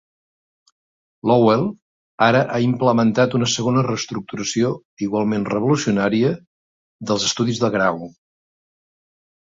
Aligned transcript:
Lowell 1.31 1.65
ara 2.29 2.41
ha 2.55 2.61
implementat 2.69 3.37
una 3.41 3.51
segona 3.57 3.85
reestructuració 3.89 4.73
igualment 5.09 5.49
revolucionària 5.57 6.35
dels 7.11 7.31
estudis 7.33 7.65
de 7.67 7.75
grau. 7.79 8.07